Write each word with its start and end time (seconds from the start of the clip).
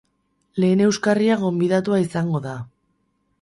Lehen 0.63 0.79
euskarria 0.85 1.35
gonbidatua 1.43 2.01
izango 2.07 2.43
da. 2.47 2.57